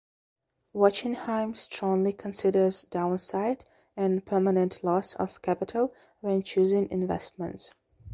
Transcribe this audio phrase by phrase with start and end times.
[0.73, 3.65] Wachenheim strongly considers downside
[3.95, 7.71] and permanent loss of capital when choosing investments.